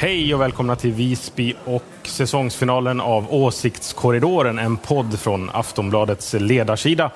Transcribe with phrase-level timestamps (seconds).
[0.00, 7.10] Hej och välkomna till Visby och säsongsfinalen av Åsiktskorridoren, en podd från Aftonbladets ledarsida.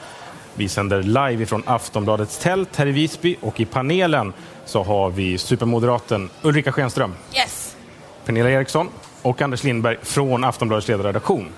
[0.54, 4.32] Vi sänder live ifrån Aftonbladets tält här i Visby och i panelen
[4.64, 7.76] så har vi supermoderaten Ulrika Schenström, Yes.
[8.24, 8.88] Pernilla Eriksson
[9.22, 11.48] och Anders Lindberg från Aftonbladets ledarredaktion.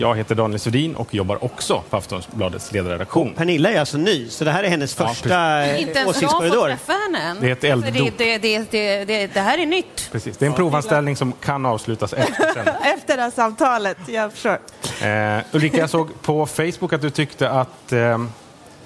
[0.00, 3.34] Jag heter Daniel Svedin och jobbar också på Aftonbladets ledarredaktion.
[3.34, 6.28] Pernilla är alltså ny, så det här är hennes Ja, första eh, Inte ens jag
[6.28, 6.66] har fått åsiktskorridor.
[6.68, 7.36] träffa henne än.
[7.40, 7.92] Det är ett Så elddop.
[8.18, 10.08] det, det, det, det, det, det här är nytt.
[10.12, 10.36] Precis.
[10.36, 12.74] Det är en provanställning som kan avslutas efter.
[12.94, 14.58] Efter det här samtalet, jag förstår.
[15.02, 18.18] Eh, Ulrika, jag såg på Facebook att du tyckte att eh,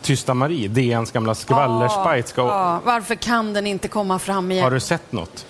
[0.02, 2.42] Tysta Marie, DNs gamla skvallerspajt, ska...
[2.42, 4.64] Ja, varför kan den inte komma fram igen?
[4.64, 5.46] Har du sett något?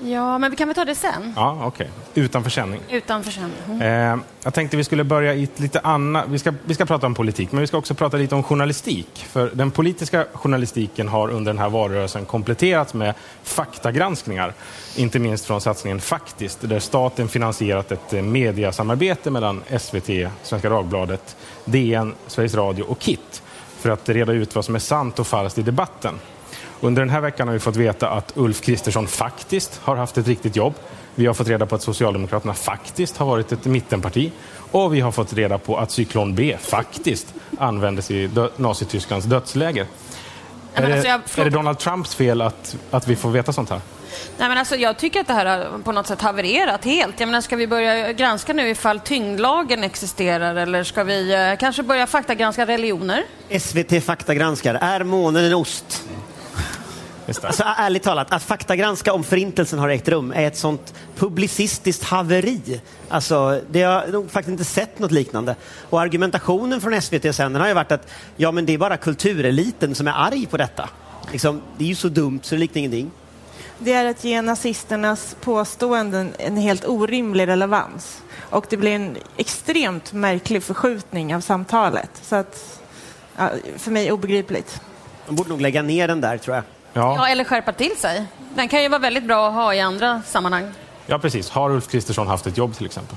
[0.00, 1.32] Ja, men vi kan väl ta det sen.
[1.36, 1.90] Ja, okej.
[2.14, 2.80] Utanför sändning.
[2.90, 3.52] Utanför sen.
[3.66, 4.12] Mm.
[4.12, 6.24] Eh, jag tänkte vi skulle börja i ett lite annat...
[6.28, 9.26] Vi ska, vi ska prata om politik, men vi ska också prata lite om journalistik.
[9.28, 14.54] För den politiska journalistiken har under den här valrörelsen kompletterats med faktagranskningar.
[14.96, 21.36] Inte minst från satsningen Faktiskt, där staten finansierat ett eh, mediasamarbete mellan SVT, Svenska Dagbladet,
[21.64, 23.42] DN, Sveriges Radio och KIT
[23.80, 26.18] för att reda ut vad som är sant och falskt i debatten.
[26.80, 30.26] Under den här veckan har vi fått veta att Ulf Kristersson faktiskt har haft ett
[30.28, 30.74] riktigt jobb.
[31.14, 34.32] Vi har fått reda på att Socialdemokraterna faktiskt har varit ett mittenparti.
[34.72, 39.86] Och vi har fått reda på att cyklon B faktiskt användes i dö- Nazitysklands dödsläger.
[40.74, 43.52] men är, det, alltså jag- är det Donald Trumps fel att, att vi får veta
[43.52, 43.80] sånt här?
[44.38, 47.20] Nej, men alltså, jag tycker att det här har på något sätt havererat helt.
[47.20, 51.82] Jag menar, ska vi börja granska nu ifall tyngdlagen existerar eller ska vi eh, kanske
[51.82, 53.22] börja faktagranska religioner?
[53.60, 54.74] SVT faktagranskar.
[54.74, 56.02] Är månen en ost?
[57.26, 62.80] Alltså ärligt talat, att faktagranska om förintelsen har ägt rum är ett sånt publicistiskt haveri.
[63.08, 65.56] Alltså, det har jag nog faktiskt inte sett något liknande.
[65.90, 69.94] Och argumentationen från SVT sen har ju varit att ja, men det är bara kultureliten
[69.94, 70.88] som är arg på detta.
[71.32, 73.10] Liksom, det är ju så dumt så det liknar ingenting.
[73.78, 78.22] Det är att ge nazisternas påståenden en helt orimlig relevans.
[78.50, 82.10] Och det blir en extremt märklig förskjutning av samtalet.
[82.22, 82.80] Så att,
[83.36, 84.80] ja, för mig obegripligt.
[85.26, 86.64] De borde nog lägga ner den där tror jag.
[86.96, 88.24] Ja, Ja, eller skärpa till sig.
[88.54, 90.72] Den kan ju vara väldigt bra att ha i andra sammanhang.
[91.06, 91.50] ja, precis.
[91.50, 93.16] Har Ulf Kristersson haft ett jobb till exempel?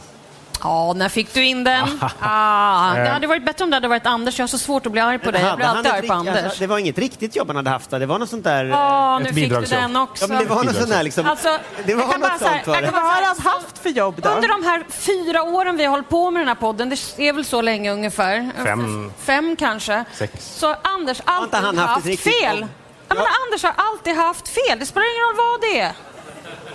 [0.63, 1.99] Ja, när fick du in den?
[2.19, 4.39] Ah, det hade varit bättre om det hade varit Anders.
[4.39, 5.41] Jag har så svårt att bli arg på dig.
[5.41, 6.43] Jag blir alltid arg på Anders.
[6.43, 8.65] alltså, det var inget riktigt jobb han hade haft, det var något sånt där...
[8.65, 10.23] Ja, nu Ett fick du den också.
[10.23, 11.25] Ja, men det var något sånt där liksom...
[11.25, 12.91] Alltså, det var något här- sånt var det.
[12.91, 14.29] Vad har han haft för jobb då?
[14.29, 17.33] Under de här fyra åren vi har hållit på med den här podden, det är
[17.33, 18.51] väl så länge ungefär?
[18.63, 19.11] Fem.
[19.19, 20.03] Fem kanske.
[20.13, 20.55] Sex.
[20.55, 22.59] Så Anders har alltid han haft haft, fel.
[22.59, 22.69] jobb?
[23.09, 23.29] Ja, men Ja.
[23.45, 24.79] Anders har alltid haft fel.
[24.79, 25.93] Det spelar ingen roll vad det är.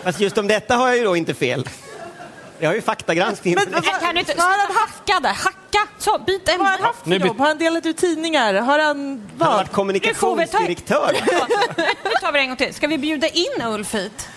[0.04, 1.68] Fast just om detta har jag ju då inte fel.
[2.58, 3.54] Jag har ju faktagranskning.
[3.54, 4.94] Men vad- Jag kan du inte vad har han haft?
[5.08, 5.32] hacka där.
[5.32, 5.88] Hacka!
[5.98, 6.86] Så, byt Vad har han ämne.
[6.86, 7.38] haft för jobb?
[7.38, 8.54] Har han delat ut tidningar?
[8.54, 9.56] Har han Han har vad?
[9.56, 11.12] varit kommunikationsdirektör.
[12.04, 12.74] Nu tar vi det en gång till.
[12.74, 14.28] Ska vi bjuda in Ulf hit?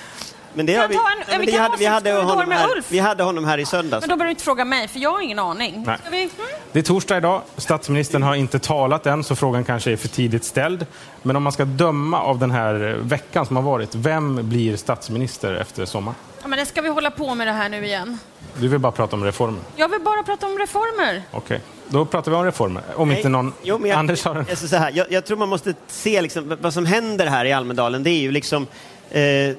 [0.57, 2.71] Men det har vi, ta en- nej, men vi kan hade, vi, hade honom här,
[2.75, 2.85] Ulf.
[2.89, 4.01] vi hade honom här i söndags.
[4.01, 5.83] Men då behöver du inte fråga mig, för jag har ingen aning.
[5.87, 5.97] Nej.
[6.01, 6.21] Ska vi?
[6.21, 6.31] Mm.
[6.71, 7.41] Det är torsdag idag.
[7.57, 10.85] Statsministern har inte talat än, så frågan kanske är för tidigt ställd.
[11.23, 15.53] Men om man ska döma av den här veckan som har varit, vem blir statsminister
[15.53, 16.15] efter sommaren?
[16.41, 18.19] Ja, men ska vi hålla på med det här nu igen?
[18.59, 19.61] Du vill bara prata om reformer.
[19.75, 21.23] Jag vill bara prata om reformer.
[21.31, 22.83] Okej, då pratar vi om reformer.
[22.95, 23.53] Om inte någon...
[23.63, 24.55] Jo, men jag, Anders har en...
[24.55, 28.03] så här, jag, jag tror man måste se liksom, vad som händer här i Almedalen.
[28.03, 28.67] Det är ju liksom...
[29.11, 29.55] Eh,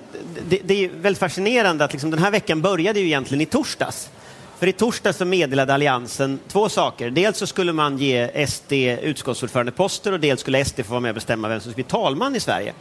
[0.48, 4.10] det, det är väldigt fascinerande att liksom, den här veckan började ju egentligen i torsdags.
[4.58, 7.10] För i torsdags så meddelade Alliansen två saker.
[7.10, 11.14] Dels så skulle man ge SD utskottsordförandeposter och dels skulle SD få vara med och
[11.14, 12.72] bestämma vem som skulle bli talman i Sverige.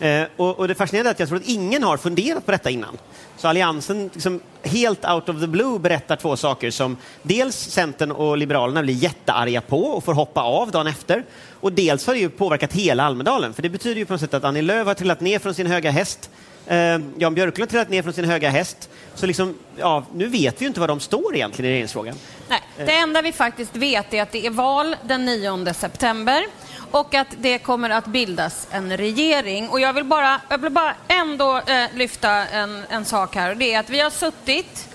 [0.00, 2.70] Eh, och, och det fascinerande är att jag tror att ingen har funderat på detta
[2.70, 2.98] innan.
[3.36, 8.38] Så Alliansen, liksom, helt out of the blue, berättar två saker som dels Centern och
[8.38, 11.24] Liberalerna blir jättearga på och får hoppa av dagen efter.
[11.60, 13.54] Och dels har det ju påverkat hela Almedalen.
[13.54, 15.66] För det betyder ju på något sätt att Annie Lööf har trillat ner från sin
[15.66, 16.30] höga häst.
[16.66, 18.90] Eh, Jan Björklund har trillat ner från sin höga häst.
[19.14, 22.14] Så liksom, ja, nu vet vi ju inte var de står egentligen i regeringsfrågan.
[22.48, 26.44] Nej, det enda vi faktiskt vet är att det är val den 9 september
[26.90, 29.68] och att det kommer att bildas en regering.
[29.68, 33.56] Och jag vill bara, jag vill bara ändå eh, lyfta en, en sak här och
[33.56, 34.88] det är att vi har suttit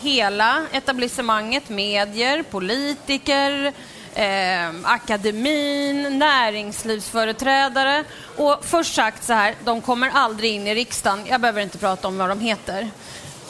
[0.00, 3.72] hela etablissemanget, medier, politiker,
[4.14, 8.04] eh, akademin, näringslivsföreträdare
[8.36, 11.26] och först sagt så här, de kommer aldrig in i riksdagen.
[11.26, 12.90] Jag behöver inte prata om vad de heter.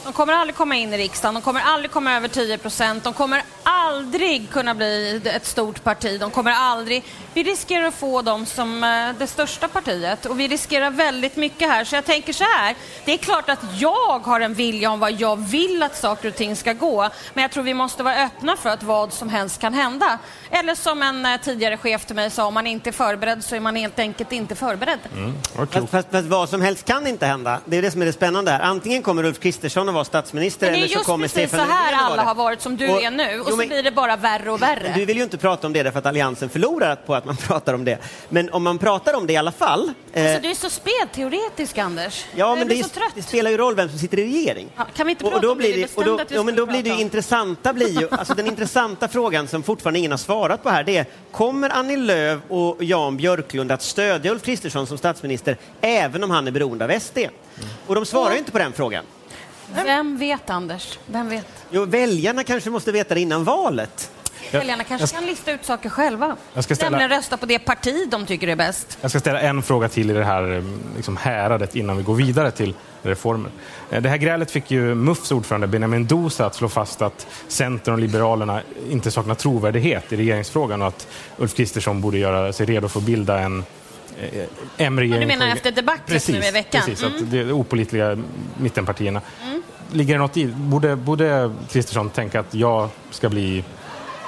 [0.03, 3.13] De kommer aldrig komma in i riksdagen, de kommer aldrig komma över 10 procent, de
[3.13, 6.19] kommer aldrig kunna bli ett stort parti.
[6.19, 7.03] De kommer aldrig...
[7.33, 11.69] Vi riskerar att få dem som eh, det största partiet och vi riskerar väldigt mycket
[11.69, 11.83] här.
[11.85, 12.75] Så jag tänker så här,
[13.05, 16.35] det är klart att jag har en vilja om vad jag vill att saker och
[16.35, 17.09] ting ska gå.
[17.33, 20.19] Men jag tror vi måste vara öppna för att vad som helst kan hända.
[20.51, 23.55] Eller som en eh, tidigare chef till mig sa, om man inte är förberedd så
[23.55, 24.99] är man helt enkelt inte förberedd.
[25.13, 27.59] Mm, vad Fast, fast, fast vad som helst kan inte hända.
[27.65, 28.59] Det är det som är det spännande här.
[28.59, 31.41] Antingen kommer Ulf Kristersson att vara statsminister Men det är eller så just kommer precis
[31.41, 32.37] så Stefan här Löfven att alla vara har det.
[32.43, 34.93] varit som du Och- är nu och så men- blir det bara värre och värre.
[34.95, 37.73] Du vill ju inte prata om det därför att Alliansen förlorar på att man pratar
[37.73, 37.97] om det.
[38.29, 39.91] Men om man pratar om det i alla fall.
[40.13, 42.25] eh, Alltså, du är så spelteoretisk, Anders.
[42.35, 43.11] Ja, jag men det, så trött.
[43.15, 44.67] det spelar ju roll vem som sitter i regering.
[44.77, 45.71] Ja, kan vi inte Och- och prata då om det?
[45.73, 48.47] Vi och då, ja, men då blir det prata ju intressanta blir ju, alltså den
[48.47, 52.83] intressanta frågan som fortfarande ingen har svarat på här, det är kommer Annie Lööf och
[52.83, 57.17] Jan Björklund att stödja Ulf Kristersson som statsminister även om han är beroende av SD?
[57.87, 59.03] Och de svarar ju inte på den frågan.
[59.73, 60.99] Vem vet, Anders?
[61.07, 61.47] Vem vet?
[61.71, 64.11] Jo, väljarna kanske måste veta det innan valet.
[64.51, 66.35] Väljarna kanske kan lista ut saker själva.
[66.53, 68.97] Jag ska ställa- Nämligen rösta på det parti de tycker är bäst.
[69.01, 70.63] Jag ska ställa en fråga till i det här eh,
[70.95, 72.73] liksom, häradet innan vi går vidare till
[73.03, 73.51] reformer.
[73.91, 77.93] Eh, Det här grälet fick ju MUFs ordförande Benjamin Dosa att slå fast att Centern
[77.93, 81.07] och Liberalerna inte saknar trovärdighet i regeringsfrågan och att
[81.37, 83.63] Ulf Kristersson borde göra sig redo för att bilda en
[84.21, 84.45] eh,
[84.77, 85.19] M-regering.
[85.21, 86.81] Du menar på- efter debaclet precis, nu i veckan?
[86.85, 87.15] Precis, Mm.
[87.23, 88.17] att det är opolitliga
[88.57, 89.21] mittenpartierna.
[89.91, 90.45] Ligger det något i?
[90.45, 93.63] Borde, borde Kristersson tänka att jag ska bli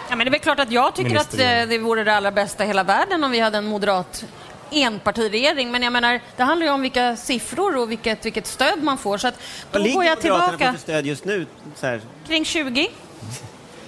[0.10, 1.62] Ja, men det är väl klart att jag tycker att Minister.
[1.62, 4.26] eh, det vore det allra bästa i hela världen om vi hade en moderat
[4.72, 5.72] enpartiregering.
[5.72, 9.18] Men jag menar, det handlar ju om vilka siffror och vilket, vilket stöd man får.
[9.18, 9.40] Så att då
[9.72, 11.46] Vad ligger går jag Moderaterna på tillbaka för stöd just nu?
[11.76, 12.88] Så här, kring 20.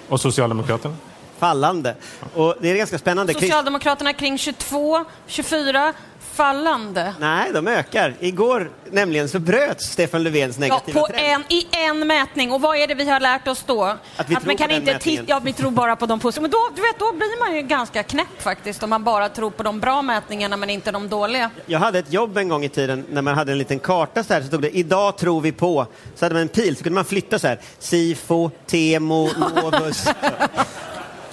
[0.08, 0.96] och Socialdemokraterna?
[1.40, 1.94] Fallande.
[2.34, 3.32] Och det är ganska spännande.
[3.34, 5.92] Socialdemokraterna kring 22, 24,
[6.34, 7.14] fallande.
[7.20, 8.14] Nej, de ökar.
[8.20, 11.24] Igår nämligen så bröts Stefan Löfvens Ja, negativa på trend.
[11.48, 12.52] en, I en mätning.
[12.52, 13.84] Och vad är det vi har lärt oss då?
[13.84, 13.98] Att
[14.30, 15.24] vi tror man på kan den inte mätningen.
[15.28, 16.42] ja, vi tror bara på de positiva.
[16.42, 19.50] Men då, du vet, då blir man ju ganska knäpp faktiskt om man bara tror
[19.50, 21.50] på de bra mätningarna men inte de dåliga.
[21.66, 24.34] Jag hade ett jobb en gång i tiden när man hade en liten karta så
[24.34, 25.86] här så stod det idag tror vi på.
[26.14, 27.60] Så hade man en pil så kunde man flytta så här.
[27.78, 29.28] Sifo, Temo,
[29.62, 30.04] Novus.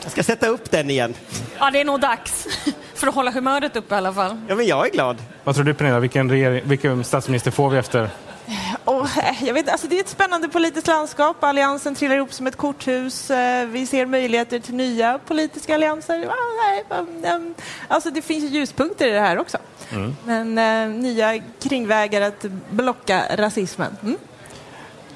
[0.08, 1.14] Jag ska sätta upp den igen.
[1.60, 2.48] Ja, det är nog dags
[2.94, 4.42] för att hålla humöret uppe i alla fall.
[4.48, 5.18] Ja, men jag är glad.
[5.44, 8.10] Vad tror du Pernilla, vilken, regering, vilken statsminister får vi efter
[8.88, 11.44] eh, jag vet, alltså det är ett spännande politiskt landskap.
[11.44, 13.32] Alliansen trillar ihop som ett korthus.
[13.32, 16.30] Eh, Vi ser möjligheter till nya politiska allianser.
[16.90, 17.54] Um, um,
[17.88, 19.58] Alltså det finns ju ljuspunkter i det här också.
[20.26, 23.98] Men eh, nya kringvägar att blocka rasismen.
[24.04, 24.18] Mm?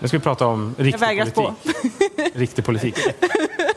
[0.01, 1.75] Nu ska vi prata om riktig politik.
[2.33, 2.95] riktig politik.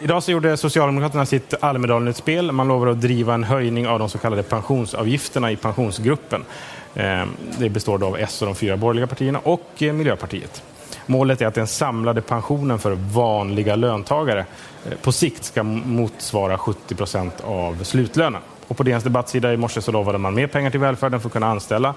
[0.01, 2.53] Idag så gjorde Socialdemokraterna sitt Almedalen-utspel.
[2.53, 6.45] Man lovar att driva en höjning av de så kallade pensionsavgifterna i pensionsgruppen.
[6.95, 7.25] Eh,
[7.59, 10.63] Det består då av S och de fyra borgerliga partierna och eh, Miljöpartiet.
[11.07, 14.47] Målet är att den samlade pensionen för vanliga löntagare
[14.91, 18.43] eh, på sikt ska motsvara 70 procent av slutlönen.
[18.69, 21.33] Och på DNs debattsida i morse så lovade man mer pengar till välfärden för att
[21.33, 21.95] kunna anställa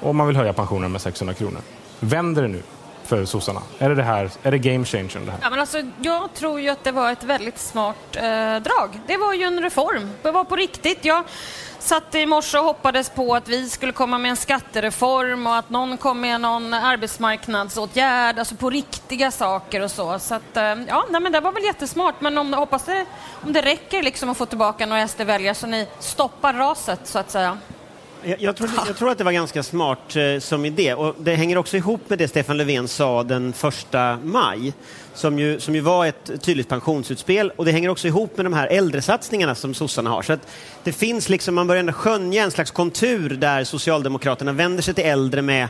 [0.00, 1.60] och man vill höja pensionen med 600 kronor.
[2.00, 2.62] Vänder det nu
[3.04, 3.62] för sossarna?
[3.78, 5.38] Är det, det här, är det game changer det här?
[5.42, 8.22] Ja, men alltså, jag tror ju att det var ett väldigt smart eh,
[8.56, 9.00] drag.
[9.06, 10.10] Det var ju en reform.
[10.22, 11.04] Det var på riktigt.
[11.04, 11.24] Jag
[11.78, 15.70] satt i morse och hoppades på att vi skulle komma med en skattereform och att
[15.70, 20.18] någon kom med någon arbetsmarknadsåtgärd, alltså på riktiga saker och så.
[20.18, 22.20] Så att, eh, ja, nej, men det var väl jättesmart.
[22.20, 23.06] Men om, hoppas det,
[23.44, 27.30] om det räcker liksom att få tillbaka några SD-väljare så ni stoppar raset, så att
[27.30, 27.58] säga.
[28.24, 31.34] Jag, jag, tror, jag tror att det var ganska smart eh, som idé och det
[31.34, 34.74] hänger också ihop med det Stefan Löfven sa den första maj
[35.14, 38.52] som ju, som ju var ett tydligt pensionsutspel och det hänger också ihop med de
[38.52, 40.22] här äldresatsningarna som sossarna har.
[40.22, 40.46] Så att
[40.84, 45.04] det finns liksom, man börjar ändå skönja en slags kontur där Socialdemokraterna vänder sig till
[45.04, 45.68] äldre med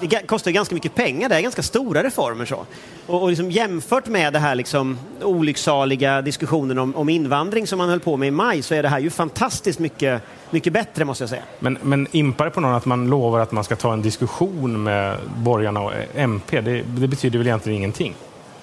[0.00, 2.44] det kostar ganska mycket pengar, det är ganska stora reformer.
[2.44, 2.66] Så.
[3.06, 7.88] Och, och liksom jämfört med det här liksom olycksaliga diskussionen om, om invandring som man
[7.88, 11.22] höll på med i maj så är det här ju fantastiskt mycket, mycket bättre måste
[11.22, 11.42] jag säga.
[11.58, 14.82] Men, men impar det på någon att man lovar att man ska ta en diskussion
[14.82, 16.60] med borgarna och MP?
[16.60, 18.14] Det, det betyder väl egentligen ingenting?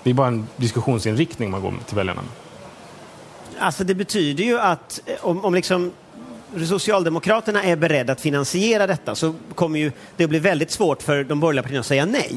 [0.03, 2.31] Det är bara en diskussionsinriktning man går till väljarna med.
[3.59, 5.91] Alltså det betyder ju att eh, om, om liksom
[6.67, 11.23] Socialdemokraterna är beredda att finansiera detta så kommer ju det att bli väldigt svårt för
[11.23, 12.35] de borgerliga partierna att säga nej.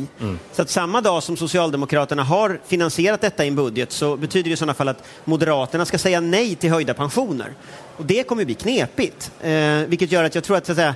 [0.52, 4.54] Så att samma dag som Socialdemokraterna har finansierat detta i en budget så betyder det
[4.54, 7.52] i sådana fall att Moderaterna ska säga nej till höjda pensioner.
[7.96, 9.32] Och det kommer ju bli knepigt.
[9.40, 10.94] Eh, vilket gör att jag tror att, så att säga,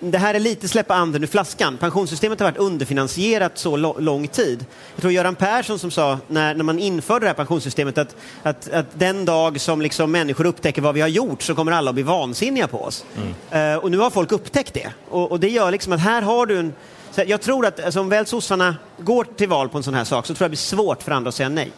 [0.00, 1.76] det här är lite släppa anden ur flaskan.
[1.76, 4.64] Pensionssystemet har varit underfinansierat så lång tid.
[4.94, 8.72] Jag tror Göran Persson som sa när, när man införde det här pensionssystemet att, att,
[8.72, 11.94] att den dag som liksom människor upptäcker vad vi har gjort så kommer alla att
[11.94, 13.04] bli vansinniga på oss.
[13.50, 14.92] Eh, och nu har folk upptäckt det.
[15.08, 16.72] Och, och det gör liksom att här har du en
[17.10, 20.04] så jag tror att alltså, om väl sossarna går till val på en sån här
[20.04, 21.72] sak så tror jag det blir svårt för andra att säga nej.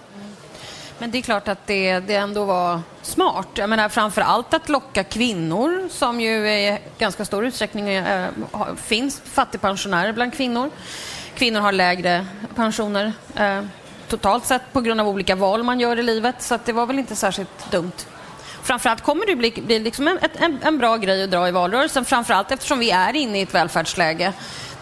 [1.00, 3.49] Men det är klart att det, det ändå var smart.
[3.54, 8.28] Jag menar framför allt att locka kvinnor som ju i ganska stor utsträckning äh,
[8.76, 10.71] finns fattigpensionärer bland kvinnor.
[11.35, 13.62] Kvinnor har lägre pensioner äh,
[14.09, 16.99] totalt sett på grund av olika val man gör i livet så det var väl
[16.99, 17.92] inte särskilt dumt.
[18.62, 22.04] Framförallt kommer det bli, bli liksom en, en, en bra grej att dra i valrörelsen,
[22.04, 24.33] framförallt eftersom vi är inne i ett välfärdsläge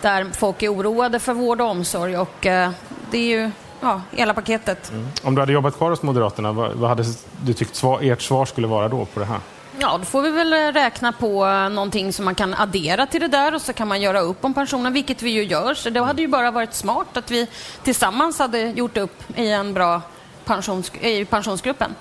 [0.00, 2.70] där folk är oroade för vård och omsorg och äh,
[3.10, 4.90] det är ju ja, hela paketet.
[4.90, 5.08] Mm.
[5.22, 7.04] Om du hade jobbat kvar hos Moderaterna, vad, vad hade
[7.44, 9.40] du tyckt svar, ert svar skulle vara då på det här?
[9.80, 13.54] Ja, då får vi väl räkna på någonting som man kan addera till det där
[13.54, 15.74] och så kan man göra upp om pensionen, vilket vi ju gör.
[15.74, 17.46] Så det hade ju bara varit smart att vi
[17.82, 20.02] tillsammans hade gjort upp i en bra
[20.44, 21.94] pensions, i pensionsgruppen.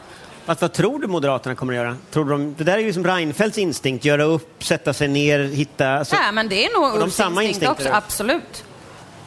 [0.46, 1.96] Fast vad tror du Moderaterna kommer att göra?
[2.12, 5.90] Tror de, det där är ju som Reinfeldts instinkt, göra upp, sätta sig ner, hitta...
[5.90, 8.64] Alltså, ja, men det är nog Ulfs instinkt också, absolut.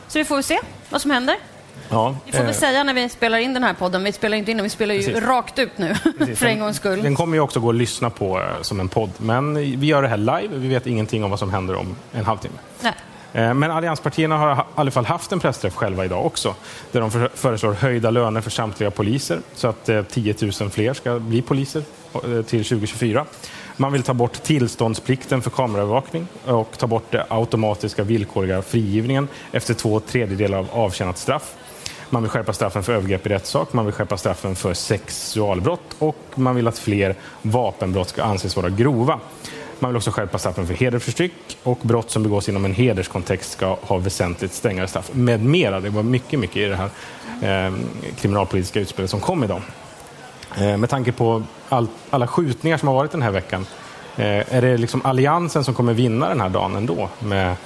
[0.09, 1.37] Så vi får se vad som händer.
[1.91, 4.37] Ja, vi får väl eh, säga när vi spelar in den här podden, vi spelar
[4.37, 5.23] inte in den, vi spelar ju precis.
[5.23, 5.95] rakt ut nu
[6.37, 7.03] för en gångs skull.
[7.03, 10.03] Den kommer ju också gå att lyssna på eh, som en podd, men vi gör
[10.03, 12.55] det här live, vi vet ingenting om vad som händer om en halvtimme.
[12.81, 12.93] Nej.
[13.33, 16.55] Eh, men allianspartierna har i alla fall haft en pressträff själva idag också,
[16.93, 21.43] där de föreslår höjda löner för samtliga poliser, så att 10 000 fler ska bli
[21.43, 21.83] poliser
[22.43, 23.25] till 2024.
[23.77, 29.75] Man vill ta bort tillståndsplikten för kameraövervakning och ta bort den automatiska villkorliga frigivningen efter
[29.75, 31.55] två tredjedelar av avtjänat straff.
[32.13, 36.17] Man vill skärpa straffen för övergrepp i rättssak, man vill skärpa straffen för sexualbrott och
[36.35, 39.21] man vill att fler vapenbrott ska anses vara grova.
[39.79, 43.77] Man vill också skärpa straffen för hedersförtryck och brott som begås inom en hederskontext ska
[43.83, 45.81] ha väsentligt strängare straff med mera.
[45.81, 46.91] Det var mycket, mycket i det här
[47.69, 47.75] eh,
[48.17, 49.63] kriminalpolitiska utspelet som kom idag.
[50.59, 53.67] Eh, med tanke på all, alla skjutningar som har varit den här veckan,
[54.17, 57.57] eh, är det liksom Alliansen som kommer vinna den här dagen ändå med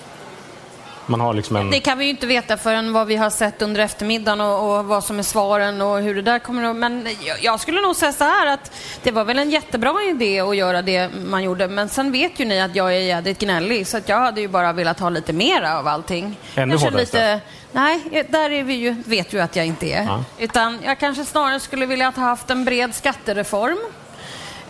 [1.06, 1.70] man har liksom en...
[1.70, 4.84] Det kan vi ju inte veta förrän vad vi har sett under eftermiddagen och, och
[4.84, 6.76] vad som är svaren och hur det där kommer att...
[6.76, 10.40] Men jag, jag, skulle nog säga så här att det var väl en jättebra idé
[10.40, 11.68] att göra det man gjorde.
[11.68, 14.48] Men sen vet ju ni att jag är jädrigt gnällig så att jag hade ju
[14.48, 16.36] bara velat ha lite mera av allting.
[16.54, 17.40] Ännu hårdare lite...
[17.72, 20.02] Nej, där är vi ju, vet ju att jag inte är.
[20.02, 20.24] Ja.
[20.38, 23.78] Utan jag kanske snarare skulle vilja ha haft en bred skattereform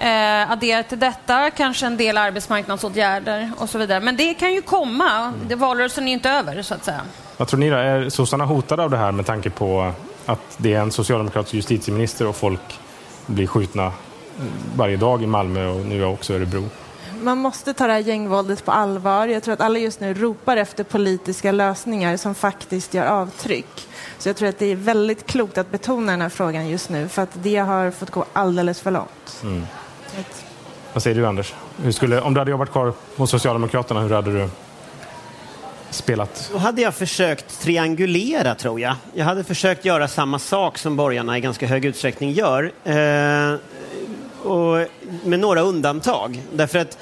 [0.05, 4.01] Eh, addera till detta kanske en del arbetsmarknadsåtgärder och så vidare.
[4.01, 5.33] Men det kan ju komma.
[5.45, 5.59] Mm.
[5.59, 7.01] Valrörelsen är inte över, så att säga.
[7.37, 7.77] Vad tror ni då?
[7.77, 9.93] Är sossarna hotade av det här med tanke på
[10.27, 12.81] att det är en socialdemokratisk justitieminister och folk
[13.27, 13.93] blir skjutna
[14.77, 16.69] varje dag i Malmö och nu också i Örebro?
[17.21, 19.27] Man måste ta det här gängvåldet på allvar.
[19.27, 23.89] Jag tror att alla just nu ropar efter politiska lösningar som faktiskt gör avtryck.
[24.19, 27.09] Så jag tror att det är väldigt klokt att betona den här frågan just nu
[27.09, 29.41] för att det har fått gå alldeles för långt.
[29.43, 29.67] Mm.
[30.93, 31.55] Vad säger du Anders?
[31.83, 34.49] Hur skulle, om du hade jobbat kvar hos Socialdemokraterna, hur hade du
[35.91, 36.51] spelat?
[36.53, 38.95] Då hade jag försökt triangulera tror jag.
[39.15, 42.73] Jag hade försökt göra samma sak som borgarna i ganska hög utsträckning gör.
[42.85, 43.55] Eh,
[44.43, 44.89] och
[45.25, 46.43] med några undantag.
[46.53, 46.99] Därför att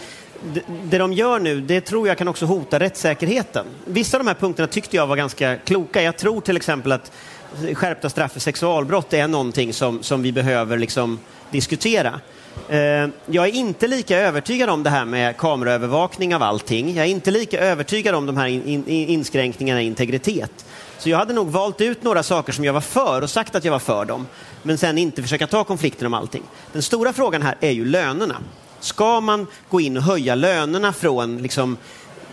[0.84, 3.66] det de gör nu, det tror jag kan också hota rättssäkerheten.
[3.84, 6.02] Vissa av de här punkterna tyckte jag var ganska kloka.
[6.02, 7.12] Jag tror till exempel att
[7.74, 11.18] skärpta straff för sexualbrott är någonting som, som vi behöver liksom
[11.50, 12.20] diskutera.
[12.68, 12.78] Eh,
[13.26, 16.94] jag är inte lika övertygad om det här med kameraövervakning av allting.
[16.94, 18.48] Jag är inte lika övertygad om de här
[18.88, 20.64] inskränkningarna i integritet.
[20.98, 23.64] Så jag hade nog valt ut några saker som jag var för och sagt att
[23.64, 24.26] jag var för dem,
[24.62, 26.42] men sen inte försöka ta konflikten om allting.
[26.72, 28.36] Den stora frågan här är ju lönerna.
[28.80, 31.76] Ska man gå in och höja lönerna från, liksom,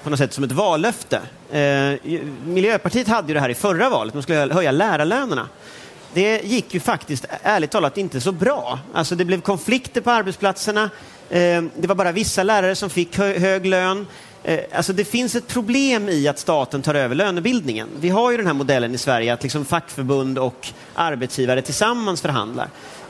[0.09, 1.21] på något sätt som ett vallöfte?
[1.51, 2.11] Eh,
[2.45, 5.47] Miljöpartiet hade ju det här i förra valet, man skulle höja lärarlönerna
[6.13, 8.79] det gick ju faktiskt ärligt talat inte så bra.
[8.93, 10.89] Alltså det blev konflikter på arbetsplatserna.
[11.29, 14.07] Eh, det var bara vissa lärare som fick hög lön.
[14.43, 17.87] Eh, alltså det finns ett problem i att staten tar över lönebildningen.
[17.99, 22.69] Vi har ju den här modellen i Sverige att liksom fackförbund och arbetsgivare tillsammans förhandlar.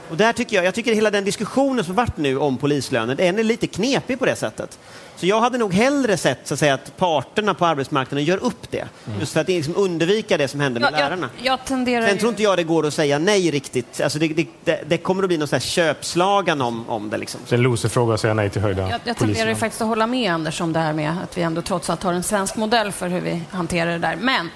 [0.10, 3.40] Och där tycker jag, jag tycker hela den diskussionen som varit nu om polislöner, den
[3.40, 4.80] är lite knepig på det sättet.
[5.16, 8.72] Så jag hade nog hellre sett så att, säga, att parterna på arbetsmarknaden gör upp
[8.72, 8.88] det.
[9.08, 9.20] Mm.
[9.20, 11.30] Just för att liksom undvika det som hände med jag, lärarna.
[11.38, 14.02] Jag, jag tenderar Sen tror inte jag det går att säga nej riktigt.
[14.02, 17.18] Alltså det, det, det kommer att bli någon sån köpslagan om, om det.
[17.18, 17.42] Liksom.
[17.50, 20.08] Det är en loserfråga att säga nej till höjda Jag, jag tenderar faktiskt att hålla
[20.08, 22.92] med Anders om det här med att vi ändå trots allt har en svensk modell
[22.92, 24.16] för hur vi hanterar det där.
[24.16, 24.50] Men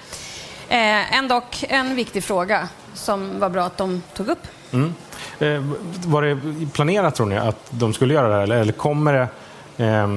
[0.68, 4.46] eh, ändå en viktig fråga som var bra att de tog upp.
[4.72, 4.94] Mm.
[5.38, 5.62] Eh,
[6.06, 6.38] var det
[6.72, 9.28] planerat tror ni att de skulle göra det här eller, eller kommer det
[9.84, 10.08] eh,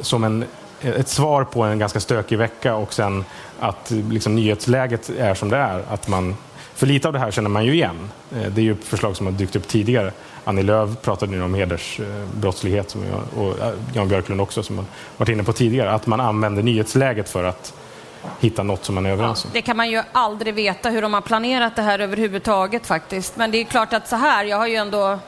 [0.00, 0.44] som en,
[0.82, 3.24] ett svar på en ganska stökig vecka och sen
[3.60, 5.82] att liksom, nyhetsläget är som det är?
[5.90, 6.36] Att man,
[6.74, 8.10] för lite av det här känner man ju igen.
[8.32, 10.12] Eh, det är ju förslag som har dykt upp tidigare.
[10.44, 14.86] Annie Lööf pratade nu om hedersbrottslighet som jag, och eh, Jan Björklund också som man
[15.16, 15.92] varit inne på tidigare.
[15.92, 17.74] Att man använder nyhetsläget för att
[18.40, 19.50] hitta något som man är överens om.
[19.54, 23.36] Det kan man ju aldrig veta hur de har planerat det här överhuvudtaget faktiskt.
[23.36, 25.18] Men det är klart att så här, jag har ju ändå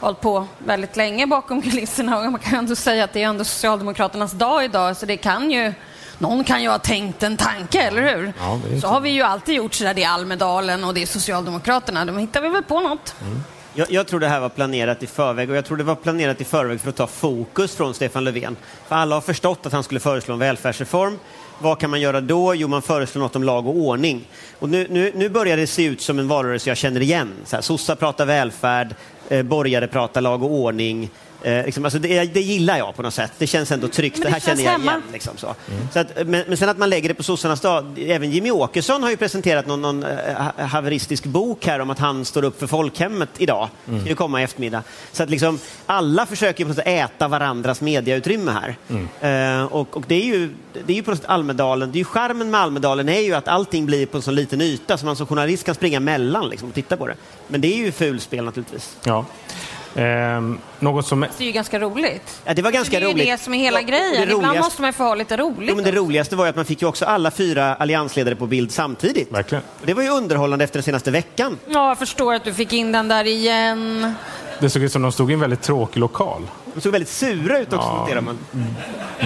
[0.00, 3.28] hållit på väldigt länge bakom kulisserna och man kan ju ändå säga att det är
[3.28, 5.72] ändå Socialdemokraternas dag idag så det kan ju
[6.18, 8.32] någon kan ju ha tänkt en tanke, eller hur?
[8.38, 9.94] Ja, så har vi ju alltid gjort så där.
[9.94, 12.04] Det är Almedalen och det är Socialdemokraterna.
[12.04, 13.14] De hittar vi väl på något.
[13.20, 13.42] Mm.
[13.74, 16.40] Jag, jag tror det här var planerat i förväg och jag tror det var planerat
[16.40, 18.56] i förväg för att ta fokus från Stefan Löfven.
[18.88, 21.18] För alla har förstått att han skulle föreslå en välfärdsreform.
[21.60, 22.54] Vad kan man göra då?
[22.54, 24.24] Jo, man föreslår något om lag och ordning.
[24.58, 27.32] Och nu, nu, nu börjar det se ut som en valrörelse jag känner igen.
[27.44, 28.94] Så här, sossar pratar välfärd,
[29.28, 31.10] eh, borgare pratar lag och ordning.
[31.42, 33.32] Eh, liksom, alltså det, det, gillar jag på något sätt.
[33.38, 34.18] Det känns ändå tryggt.
[34.18, 34.90] Men det, det här känner känns jag hemma.
[34.90, 35.02] igen.
[35.12, 35.54] Liksom, så.
[35.92, 37.98] Så att, men, men sen att man lägger det på sossarnas dag.
[37.98, 41.98] Även Jimmy Åkesson har ju presenterat någon, någon eh, ha- haveristisk bok här om att
[41.98, 43.68] han står upp för folkhemmet idag.
[43.84, 44.82] Det ska komma i eftermiddag.
[45.12, 48.76] Så att liksom, alla försöker på något sätt äta varandras mediautrymme här.
[49.60, 50.50] Eh, och, och det är ju,
[50.86, 51.92] det är ju på något sätt Almedalen.
[51.92, 54.60] Det är ju charmen med Almedalen är ju att allting blir på en så liten
[54.60, 57.14] yta så man som journalist kan springa mellan liksom, och titta på det.
[57.48, 58.96] Men det är ju fulspel naturligtvis.
[59.04, 59.24] Ja.
[59.96, 61.20] Ehm, något som...
[61.20, 62.40] Det är ju ganska roligt.
[62.44, 63.26] Ja, det var ganska det är roligt.
[63.26, 64.12] ju det som är hela Ja, grejen.
[64.12, 65.68] det Ibland roligaste- måste man ju få ha lite roligt.
[65.68, 66.00] Jo, men det också.
[66.02, 69.32] roligaste var ju att man fick ju också alla fyra alliansledare på bild samtidigt.
[69.32, 69.64] Verkligen.
[69.84, 71.58] Det var ju underhållande efter den senaste veckan.
[71.66, 74.14] Ja, jag förstår att du fick in den där igen.
[74.60, 76.42] Det såg ut som de stod i en väldigt tråkig lokal.
[76.74, 78.38] De såg väldigt sura ut också, noterar man.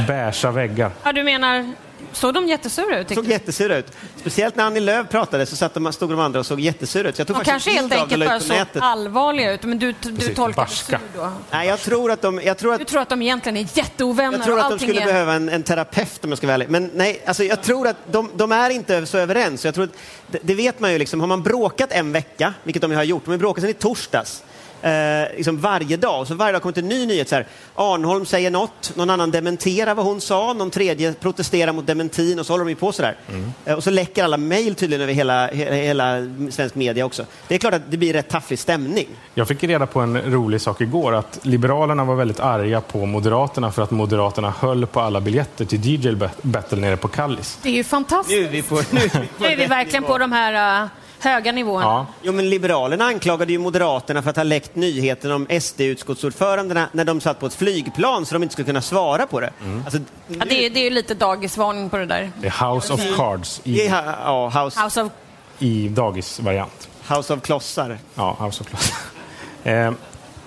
[0.06, 0.90] Beiga väggar.
[1.02, 1.72] Ja, du menar,
[2.12, 3.08] såg de jättesura ut?
[3.14, 3.30] Såg du?
[3.30, 3.86] jättesura ut.
[4.16, 7.16] Speciellt när Annie Lööf pratade så satt de, stod de andra och såg jättesura ut.
[7.16, 8.82] Så jag tog De kanske helt enkelt bara såg nätet.
[8.82, 9.62] allvarliga ut.
[9.62, 10.98] Men du, du Precis, tolkar barska.
[11.14, 11.32] sur då?
[11.50, 12.40] Nej, jag tror att de...
[12.44, 15.00] Jag tror Du att, tror att de egentligen är jätteovänner jag tror att de skulle
[15.00, 15.06] är...
[15.06, 16.70] behöva en, en terapeut om jag ska vara ärlig.
[16.70, 19.64] Men nej, alltså jag tror att de, de är inte så överens.
[19.64, 19.90] Jag tror att,
[20.26, 23.24] det, det vet man ju liksom, har man bråkat en vecka, vilket de har gjort,
[23.24, 24.42] de har bråkat sedan i torsdags,
[24.82, 28.26] eh, liksom varje dag, så varje dag kommer det en ny nyhet så här, Arnholm
[28.26, 32.52] säger något, någon annan dementerar vad hon sa, någon tredje protesterar mot dementin och så
[32.52, 33.16] håller de ju på sådär.
[33.64, 37.26] Eh, och så läcker alla mejl tydligen över hela, hela, hela svensk media också.
[37.48, 39.08] Det är klart att det blir rätt tafflig stämning.
[39.34, 43.72] Jag fick reda på en rolig sak igår, att Liberalerna var väldigt arga på Moderaterna
[43.72, 47.58] för att Moderaterna höll på alla biljetter till DJ Battle nere på Kallis.
[47.62, 48.40] Det är ju fantastiskt.
[48.40, 50.82] Nu är vi på, nu är vi på, Nu är vi verkligen på de här
[50.82, 50.88] uh,
[51.22, 51.86] höga nivåerna.
[51.86, 57.04] Ja, Jo, men Liberalerna anklagade ju Moderaterna för att ha läckt nyheten om SD-utskottsordförandena när
[57.04, 59.52] de satt på ett flygplan så de inte skulle kunna svara på det.
[59.84, 59.98] Alltså,
[60.28, 62.30] Ja, det, är, det är lite dagisvarning på det där.
[62.40, 63.86] det är House of Cards det i,
[64.24, 65.12] ja, House, House of...
[65.58, 66.88] i dagisvariant.
[67.08, 67.98] House of klossar.
[68.14, 68.92] Ja, House of Cards.
[69.64, 69.96] Ehm,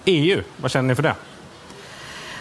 [0.06, 1.16] EU, vad känner ni för det?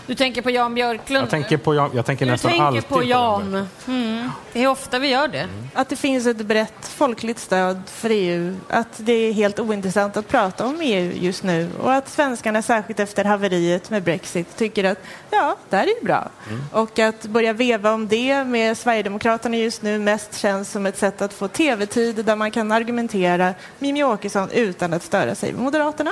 [0.07, 1.23] Du tänker på Jan Björklund?
[1.23, 3.53] Jag tänker, på, Jan- jag tänker du nästan tänker alltid på Jan.
[3.53, 3.69] Jan.
[3.89, 4.31] Mm.
[4.53, 5.49] Det är ofta vi gör det.
[5.75, 10.29] Att det finns ett brett folkligt stöd för EU, att det är helt ointressant att
[10.29, 14.99] prata om EU just nu och att svenskarna, särskilt efter haveriet med Brexit, tycker att
[15.31, 16.29] ja, det här är ju bra.
[16.73, 21.23] Och att börja veva om det med Sverigedemokraterna just nu mest känns som ett sätt
[21.23, 23.45] att få tv-tid där man kan argumentera
[23.79, 26.11] med Jimmie Åkesson utan att störa sig med Moderaterna.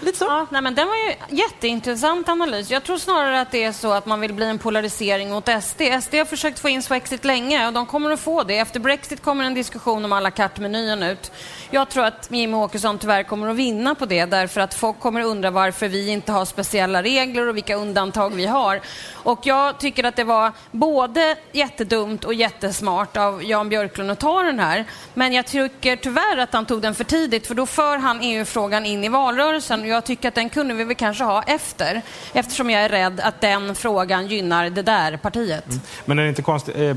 [0.00, 0.24] Lite så.
[0.24, 2.70] Ja, nej, men den var ju jätteintressant analys.
[2.70, 5.80] Jag tror snarare att det är så att man vill bli en polarisering mot SD.
[6.02, 8.58] SD har försökt få in Swexit länge och de kommer att få det.
[8.58, 11.32] Efter Brexit kommer en diskussion om à la ut.
[11.70, 15.20] Jag tror att Jimmie Åkesson tyvärr kommer att vinna på det därför att folk kommer
[15.20, 18.80] att undra varför vi inte har speciella regler och vilka undantag vi har.
[19.12, 24.42] Och jag tycker att det var både jättedumt och jättesmart av Jan Björklund att ta
[24.42, 24.84] den här.
[25.14, 28.86] Men jag tycker tyvärr att han tog den för tidigt för då för han EU-frågan
[28.86, 32.02] in i valrörelsen och jag tycker att den kunde vi väl kanske ha efter.
[32.32, 35.66] Eftersom jag är rädd att den frågan gynnar det där partiet.
[35.66, 35.80] Mm.
[36.04, 36.96] Men är det inte konstigt eh,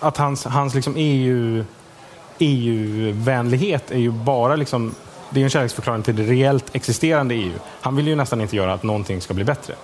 [0.00, 1.64] att hans, hans liksom EU,
[2.38, 4.94] EU-vänlighet är ju bara liksom,
[5.30, 7.52] det är en kärleksförklaring till det reellt existerande EU.
[7.80, 9.74] Han vill ju nästan inte göra att någonting ska bli bättre.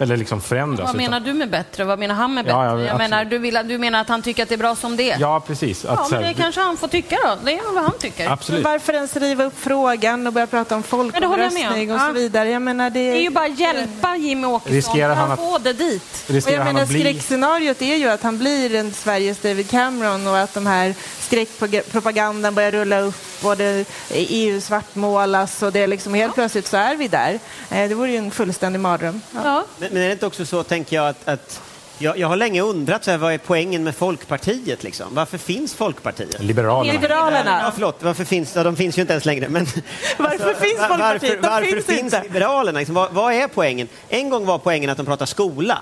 [0.00, 0.86] Eller liksom förändras.
[0.86, 1.84] Vad menar du med bättre?
[1.84, 2.58] Vad menar han med bättre?
[2.58, 4.76] Ja, ja, jag menar, du, vill, du menar att han tycker att det är bra
[4.76, 5.16] som det är?
[5.20, 5.84] Ja, precis.
[5.84, 7.36] Att, Ja, men här, det kanske han får tycka då.
[7.44, 8.24] Det är vad han tycker.
[8.24, 8.64] Men Absolut.
[8.64, 12.50] varför ens riva upp frågan och börja prata om folkomröstning och så vidare?
[12.50, 15.58] Jag menar, det, Det är ju bara att hjälpa Jimmy Åkesson Riskerar han att få
[15.58, 16.24] det dit.
[16.28, 17.00] Och Riskerar jag han menar, bli...
[17.00, 22.54] skräckscenariot är ju att han blir en Sveriges David Cameron och att de här skräckpropagandan
[22.54, 26.96] börjar rulla upp och det, EU svartmålas och det är liksom helt plötsligt så är
[26.96, 27.38] vi där.
[27.70, 29.20] Eh, Det vore ju en fullständig mardröm.
[29.34, 29.40] Ja.
[29.44, 29.64] Ja.
[29.78, 31.60] Men, men är det inte också så, tänker jag, att, att
[31.98, 34.82] jag, jag har länge undrat så här, vad är poängen med Folkpartiet?
[34.82, 35.06] Liksom?
[35.14, 36.42] Varför finns Folkpartiet?
[36.42, 36.92] Liberalerna.
[37.00, 37.60] Liberalerna.
[37.64, 38.76] Ja, förlåt, varför finns ja, de?
[38.76, 39.48] finns ju inte ens längre.
[39.48, 39.66] Men,
[40.18, 41.22] Varför finns va- Folkpartiet?
[41.22, 42.22] Varför, De varför finns finns, inte.
[42.22, 42.78] Liberalerna?
[42.78, 43.88] Liksom, vad, vad är poängen?
[44.08, 45.78] En gång var poängen att de pratar skola.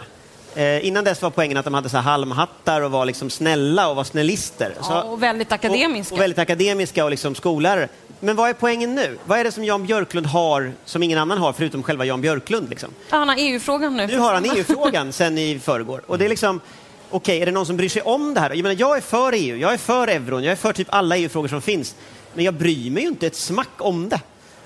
[0.54, 3.88] Eh, innan dess var poängen att de hade så här halmhattar och var liksom snälla
[3.88, 4.74] och var snällister.
[4.80, 6.14] Så, Ja, och väldigt akademiska.
[6.14, 7.88] Och, och väldigt akademiska och liksom skollärare.
[8.20, 9.18] Men vad är poängen nu?
[9.24, 12.70] Vad är det som Jan Björklund har som ingen annan har förutom själva Jan Björklund?
[12.70, 12.90] Liksom?
[13.10, 14.06] Ja, Han har EU-frågan nu.
[14.06, 16.02] Nu har han EU-frågan sen i förrgår.
[16.06, 16.60] Och det är liksom,
[17.10, 18.50] okej, är det någon som bryr sig om det här?
[18.50, 21.16] Jag, menar, jag är för EU, jag är för euron, jag är för typ alla
[21.16, 21.94] EU-frågor som finns.
[22.34, 24.20] Men jag bryr mig ju inte ett smack om det.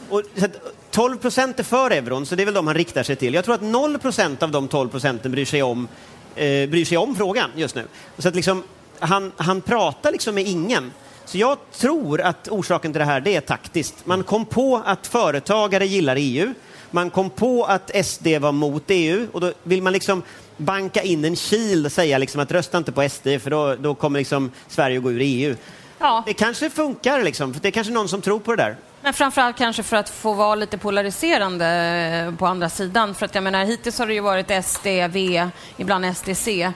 [0.08, 0.56] Och, så att
[0.90, 3.34] 12 procent är för euron, så det är väl de han riktar sig till.
[3.34, 5.88] Jag tror att 0 procent av de 12 procenten bryr sig om,
[6.34, 7.84] eh, bryr sig om frågan just nu.
[8.18, 8.62] Så att liksom,
[8.98, 10.92] han, han pratar liksom med ingen.
[11.24, 14.06] Så jag tror att orsaken till det här det är taktiskt.
[14.06, 16.54] Man kom på att företagare gillar EU.
[16.90, 20.22] Man kom på att SD var mot EU och då vill man liksom
[20.56, 23.94] banka in en kil och säga liksom att rösta inte på SD för då, då
[23.94, 25.56] kommer liksom Sverige att gå ur EU.
[25.98, 26.22] Ja.
[26.26, 28.76] Det kanske funkar, liksom, för det är kanske någon som tror på det där.
[29.00, 33.14] Men framförallt kanske för att få vara lite polariserande på andra sidan.
[33.14, 36.72] För att jag menar, hittills har det ju varit SD, V, ibland SDC.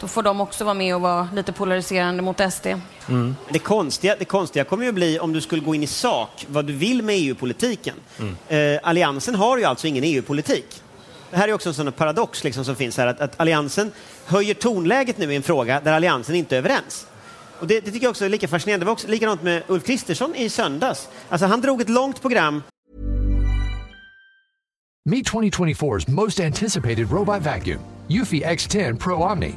[0.00, 2.66] Då får de också vara med och vara lite polariserande mot SD.
[3.08, 3.36] Mm.
[3.50, 6.64] Det, konstiga, det konstiga kommer ju bli om du skulle gå in i sak, vad
[6.64, 7.94] du vill med EU-politiken.
[8.18, 8.36] Mm.
[8.48, 10.82] Eh, Alliansen har ju alltså ingen EU-politik.
[11.30, 13.92] Det här är också en sån paradox liksom som finns här, att, att Alliansen
[14.26, 17.06] höjer tonläget nu i en fråga där Alliansen inte är överens.
[17.58, 18.84] Och det, det tycker jag också är lika fascinerande.
[18.84, 21.08] Det var också likadant med Ulf Kristersson i söndags.
[21.28, 22.62] Alltså han drog ett långt program.
[25.10, 29.54] Meet 2024's most anticipated robot vacuum, Eufy X10 Pro Omni.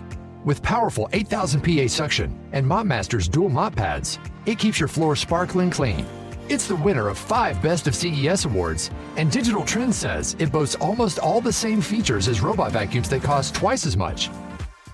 [0.47, 5.69] With powerful 8000 PA suction and MopMaster's dual mop pads, it keeps your floor sparkling
[5.69, 6.05] clean.
[6.47, 10.75] It's the winner of five Best of CES awards, and Digital Trends says it boasts
[10.75, 14.29] almost all the same features as robot vacuums that cost twice as much.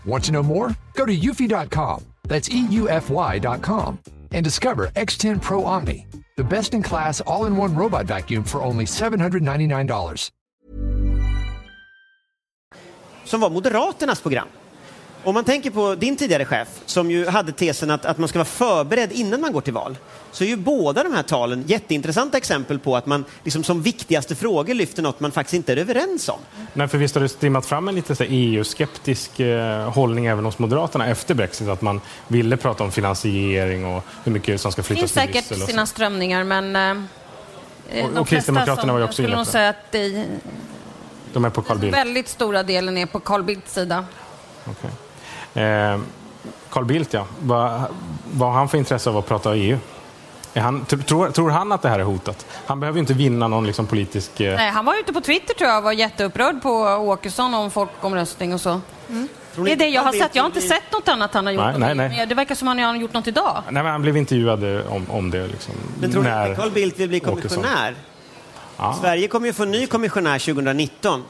[0.05, 0.75] Want to know more?
[0.95, 3.99] Go to eufy.com that's EUFY.com
[4.31, 8.63] and discover X10 Pro Omni, the best in class all in one robot vacuum for
[8.63, 10.31] only $799.
[13.25, 14.62] Som var Moderaternas program.
[15.23, 18.39] Om man tänker på din tidigare chef som ju hade tesen att, att man ska
[18.39, 19.97] vara förberedd innan man går till val,
[20.31, 24.35] så är ju båda de här talen jätteintressanta exempel på att man liksom som viktigaste
[24.35, 26.39] frågor lyfter något man faktiskt inte är överens om.
[26.73, 31.07] Nej, för visst har det strimmat fram en lite EU-skeptisk eh, hållning även hos Moderaterna
[31.07, 35.21] efter Brexit, att man ville prata om finansiering och hur mycket som ska flyttas till
[35.21, 35.33] Bryssel.
[35.33, 39.73] Det finns säkert sina strömningar, men eh, och, och Kristdemokraterna var ju också inne på
[39.91, 40.27] det
[41.33, 41.97] de är på Carl Bildt?
[41.97, 44.05] Väldigt stora delen är på Carl Bildts sida.
[44.65, 44.91] Okay.
[45.53, 45.99] Eh,
[46.69, 47.25] Carl Bildt, ja.
[47.39, 47.81] Vad,
[48.33, 49.77] vad har han för intresse av att prata EU?
[50.55, 52.45] Han, tror, tror, han att det här är hotat?
[52.65, 54.39] Han behöver ju inte vinna någon liksom politisk...
[54.39, 54.55] Eh...
[54.55, 58.53] Nej, han var ute på Twitter tror jag och var jätteupprörd på Åkesson om folkomröstning
[58.53, 58.81] och så.
[59.09, 59.27] Mm.
[59.55, 60.35] Det är det jag har sett.
[60.35, 61.63] Jag har inte sett något annat han har gjort.
[61.63, 62.25] Nej, nej, nej.
[62.27, 63.63] Det verkar som att han har gjort något idag.
[63.69, 65.47] Nej, men han blev intervjuad om, om det.
[65.47, 67.95] Liksom, men tror ni inte Carl Bildt vill bli kommissionär?
[68.77, 68.97] Ja.
[69.01, 71.23] Sverige kommer ju få en ny kommissionär 2019.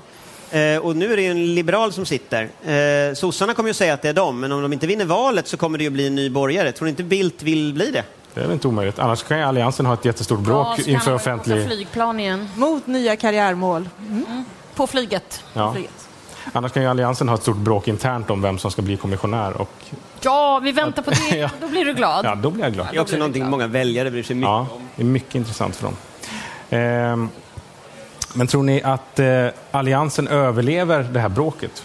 [0.54, 2.50] Eh, och nu är det en liberal som sitter.
[2.64, 5.48] Eh, sossarna kommer ju säga att det är dem, men om de inte vinner valet
[5.48, 6.72] så kommer det ju bli en ny borgare.
[6.72, 8.04] Tror ni inte Bildt vill bli det?
[8.34, 9.00] Det är väl inte omöjligt.
[9.00, 11.66] Annars kan ju Alliansen ha ett jättestort bråk ja, inför offentlig...
[11.66, 12.50] flygplan igen.
[12.56, 13.90] Mot nya karriärmål.
[14.00, 14.26] Mm.
[14.30, 14.46] Mm.
[14.76, 15.44] På flyget.
[15.54, 15.68] Ja.
[15.68, 16.08] På flyget.
[16.54, 19.62] Annars kan ju Alliansen ha ett stort bråk internt om vem som ska bli kommissionär.
[19.62, 19.72] Och...
[20.22, 21.36] Ja, vi väntar på det.
[21.38, 21.50] ja.
[21.62, 22.26] Då blir du glad.
[22.26, 22.88] Ja, då blir jag glad.
[22.92, 24.82] Det är också någonting många väljare bryr sig mycket ja, om.
[24.96, 25.96] Det är mycket intressant för dem.
[26.70, 27.30] Ehm,
[28.34, 31.84] men tror ni att eh, Alliansen överlever det här bråket?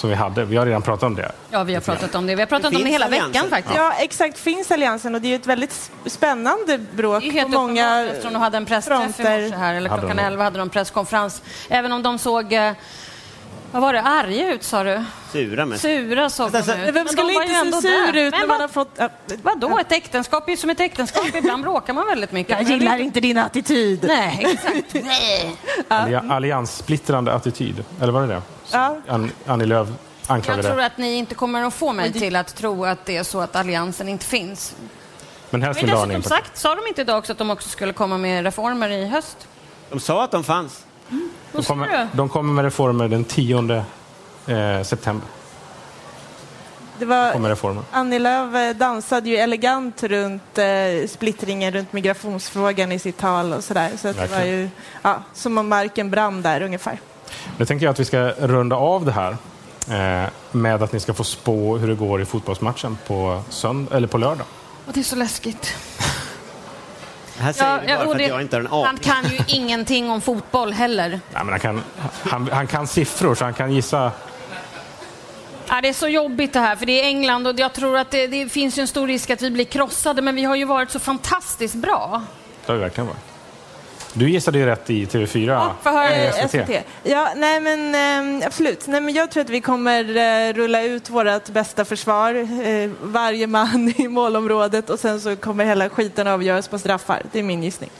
[0.00, 0.44] som vi hade.
[0.44, 1.32] Vi har redan pratat om det.
[1.50, 2.34] Ja, vi har pratat om det.
[2.34, 3.32] Vi har pratat om det hela alliansen.
[3.32, 3.76] veckan faktiskt.
[3.76, 4.38] Ja, exakt.
[4.38, 8.32] Finns Alliansen och det är ett väldigt spännande bråk det är helt på många eftersom
[8.32, 11.42] de hade en pressträff i morse här, eller klockan 11 hade de presskonferens.
[11.68, 12.72] Även om de såg eh,
[13.72, 14.02] vad var det?
[14.02, 15.04] Arga ut sa du?
[15.32, 15.82] Sura mest.
[15.82, 16.94] Sura såg alltså, ut.
[16.94, 18.98] Vem skulle inte se sur ut när man har fått...
[18.98, 19.08] Äh,
[19.42, 21.26] vadå, ett äktenskap är ju som ett äktenskap.
[21.34, 22.60] Ibland bråkar man väldigt mycket.
[22.60, 24.04] Jag gillar inte din attityd.
[24.04, 24.94] Nej, exakt.
[25.88, 26.14] Nej.
[26.30, 28.42] Allianssplittrande attityd, eller var det det?
[28.72, 28.96] Ja.
[29.46, 29.88] Annie Lööf
[30.26, 30.68] anklagade.
[30.68, 33.22] Jag tror att ni inte kommer att få mig till att tro att det är
[33.22, 34.74] så att Alliansen inte finns.
[35.50, 38.18] Men helst vill dessutom sagt, sa de inte idag också att de också skulle komma
[38.18, 39.48] med reformer i höst?
[39.90, 40.84] De sa att de fanns.
[41.52, 43.84] De, kommer, de kommer med reformer den 10
[44.46, 45.28] eh, september.
[46.98, 47.32] Det var,
[47.90, 53.64] Annie Lööf eh, dansade ju elegant runt eh, splittringen runt migrationsfrågan i sitt tal och
[53.64, 53.90] sådär.
[53.98, 54.68] Så det var ju
[55.02, 57.00] ja, som om marken brann där ungefär.
[57.56, 59.36] Nu tänker jag att vi ska runda av det här
[60.24, 64.08] eh, med att ni ska få spå hur det går i fotbollsmatchen på, sönd- eller
[64.08, 64.46] på lördag.
[64.86, 65.74] Och det är så läskigt.
[67.40, 68.86] Det här säger ja, bara för att jag inte har en aning.
[68.86, 71.08] Han kan ju ingenting om fotboll heller.
[71.08, 71.82] Nej, men han, kan,
[72.22, 74.12] han, han kan siffror så han kan gissa
[75.68, 78.10] Ja, det är så jobbigt det här, för det är England och jag tror att
[78.10, 80.90] det, det finns en stor risk att vi blir krossade, men vi har ju varit
[80.90, 82.22] så fantastiskt bra.
[82.66, 83.29] Det har vi verkligen varit.
[84.12, 85.46] Du gissade ju rätt i TV4.
[85.46, 86.32] Ja, för höra.
[86.32, 86.50] SVT.
[86.50, 86.84] SVT.
[87.02, 87.94] Ja, nej men
[88.40, 88.86] eh, absolut.
[88.86, 93.46] Nej, men jag tror att vi kommer eh, rulla ut vårt bästa försvar, eh, varje
[93.46, 97.22] man i målområdet och sen så kommer hela skiten avgöras på straffar.
[97.32, 97.90] Det är min gissning.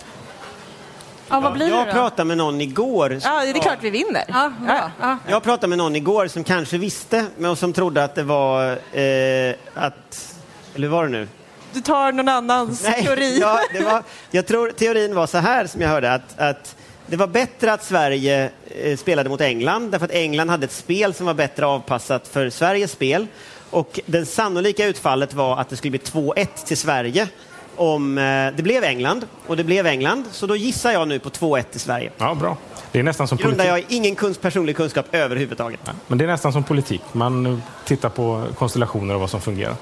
[1.28, 1.92] Ja, vad blir Jag det då?
[1.92, 3.18] pratade med någon igår.
[3.22, 4.24] Ja, det är klart vi vinner.
[4.28, 4.90] Ja, bra.
[5.00, 5.18] Ja.
[5.26, 9.54] Jag pratade med någon igår som kanske visste, men som trodde att det var eh,
[9.74, 10.36] att...
[10.74, 11.28] Eller hur var det nu?
[11.72, 13.38] Du tar någon annans teori.
[13.40, 17.16] ja, det var, jag tror teorin var så här som jag hörde att, att det
[17.16, 21.26] var bättre att Sverige eh, spelade mot England därför att England hade ett spel som
[21.26, 23.26] var bättre avpassat för Sveriges spel.
[23.70, 27.28] Och det sannolika utfallet var att det skulle bli 2-1 till Sverige
[27.76, 28.22] om eh,
[28.56, 29.26] det blev England.
[29.46, 32.10] Och det blev England, så då gissar jag nu på 2-1 till Sverige.
[32.18, 32.56] Ja, bra.
[32.92, 33.88] Det är nästan som Grundar politik.
[33.90, 35.80] jag ingen kunst, personlig kunskap överhuvudtaget.
[36.06, 37.02] Men det är nästan som politik.
[37.12, 39.74] Man eh, tittar på konstellationer och vad som fungerar.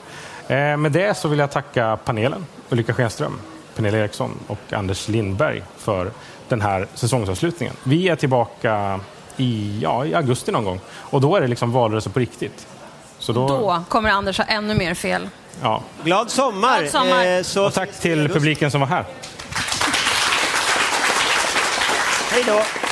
[0.48, 2.46] Eh, med det så vill jag tacka panelen.
[2.68, 3.40] Ulrika Schenström,
[3.76, 6.10] Pernilla Eriksson och Anders Lindberg för
[6.48, 7.74] den här säsongsavslutningen.
[7.82, 9.00] Vi är tillbaka
[9.36, 12.66] i, ja, i augusti någon gång och då är det liksom valrörelse på riktigt.
[13.18, 15.28] Så då, Då kommer Anders ha ännu mer fel.
[15.62, 15.82] Ja.
[16.04, 16.78] Glad sommar!
[16.80, 17.36] Glad sommar.
[17.36, 19.04] Eh, så Och tack till publiken som var här.
[22.30, 22.87] Hej då!